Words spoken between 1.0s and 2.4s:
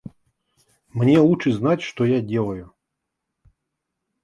лучше знать что я